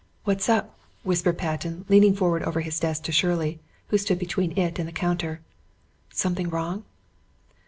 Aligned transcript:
"What's 0.23 0.49
up?" 0.49 0.79
whispered 1.03 1.37
Patten, 1.37 1.85
leaning 1.87 2.15
forward 2.15 2.41
over 2.41 2.61
his 2.61 2.79
desk 2.79 3.03
to 3.03 3.11
Shirley, 3.11 3.59
who 3.89 3.99
stood 3.99 4.17
between 4.17 4.57
it 4.57 4.79
and 4.79 4.87
the 4.87 4.91
counter. 4.91 5.41
"Something 6.11 6.49
wrong?" 6.49 6.85